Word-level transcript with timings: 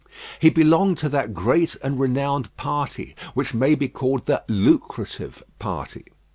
He 0.39 0.49
belonged 0.49 0.97
to 0.97 1.09
that 1.09 1.31
great 1.35 1.75
and 1.83 1.99
renowned 1.99 2.57
party 2.57 3.15
which 3.35 3.53
may 3.53 3.75
be 3.75 3.87
called 3.87 4.25
the 4.25 4.43
Lucrative 4.47 5.43
party. 5.59 6.05